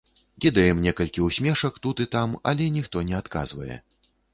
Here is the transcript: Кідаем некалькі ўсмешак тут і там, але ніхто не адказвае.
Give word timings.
Кідаем 0.45 0.79
некалькі 0.85 1.27
ўсмешак 1.27 1.79
тут 1.85 2.03
і 2.09 2.11
там, 2.19 2.29
але 2.53 2.71
ніхто 2.79 3.09
не 3.15 3.19
адказвае. 3.23 3.85